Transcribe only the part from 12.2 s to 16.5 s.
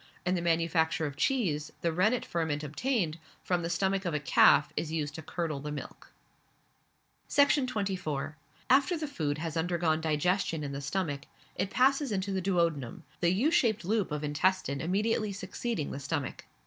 the duodenum, the U shaped loop of intestine immediately succeeding the stomach.